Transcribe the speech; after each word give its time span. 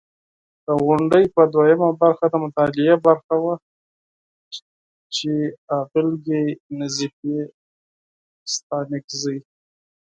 د 0.65 0.67
غونډې 0.83 1.23
په 1.35 1.41
دوهمه 1.53 1.89
برخه، 2.01 2.25
د 2.29 2.35
مطالعې 2.45 2.95
برخه 3.07 3.35
وه 3.43 3.55
چې 5.15 5.31
اغلې 5.79 6.43
نظیفې 6.79 7.37
ستانکزۍ 8.53 9.37